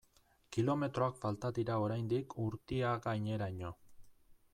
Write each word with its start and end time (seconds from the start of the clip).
Kilometroak 0.55 1.19
falta 1.25 1.51
dira 1.57 1.75
oraindik 1.83 2.35
Urtiagaineraino. 2.45 3.71